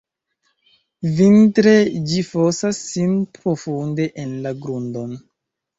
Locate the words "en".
4.27-4.37